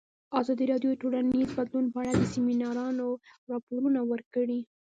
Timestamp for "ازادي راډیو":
0.39-0.89